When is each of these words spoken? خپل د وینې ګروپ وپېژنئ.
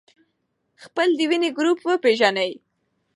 خپل 0.83 1.07
د 1.15 1.19
وینې 1.29 1.49
ګروپ 1.57 1.79
وپېژنئ. 1.83 2.51